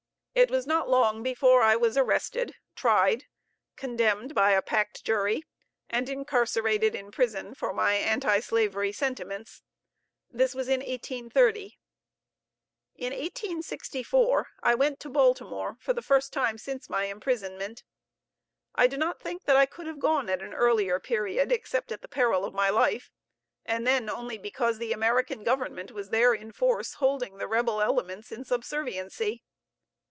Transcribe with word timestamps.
It 0.33 0.49
was 0.49 0.65
not 0.65 0.89
long 0.89 1.23
before 1.23 1.61
I 1.61 1.75
was 1.75 1.97
arrested, 1.97 2.55
tried, 2.73 3.25
condemned 3.75 4.33
by 4.33 4.51
a 4.51 4.61
packed 4.61 5.03
jury, 5.03 5.43
and 5.89 6.07
incarcerated 6.07 6.95
in 6.95 7.11
prison 7.11 7.53
for 7.53 7.73
my 7.73 7.95
anti 7.95 8.39
slavery 8.39 8.93
sentiments. 8.93 9.61
This 10.29 10.55
was 10.55 10.69
in 10.69 10.79
1830. 10.79 11.77
In 12.95 13.11
1864 13.11 14.47
I 14.63 14.73
went 14.73 15.01
to 15.01 15.09
Baltimore 15.09 15.75
for 15.81 15.91
the 15.91 16.01
first 16.01 16.31
time 16.31 16.57
since 16.57 16.89
my 16.89 17.03
imprisonment. 17.05 17.83
I 18.73 18.87
do 18.87 18.95
not 18.95 19.19
think 19.19 19.43
that 19.43 19.57
I 19.57 19.65
could 19.65 19.85
have 19.85 19.99
gone 19.99 20.29
at 20.29 20.41
an 20.41 20.53
earlier 20.53 20.97
period, 21.01 21.51
except 21.51 21.91
at 21.91 22.01
the 22.01 22.07
peril 22.07 22.45
of 22.45 22.53
my 22.53 22.69
life; 22.69 23.11
and 23.65 23.85
then 23.85 24.09
only 24.09 24.37
because 24.37 24.77
the 24.77 24.93
American 24.93 25.43
Government 25.43 25.91
was 25.91 26.09
there 26.09 26.33
in 26.33 26.53
force, 26.53 26.93
holding 26.95 27.37
the 27.37 27.47
rebel 27.49 27.81
elements 27.81 28.31
in 28.31 28.45
subserviency. 28.45 29.43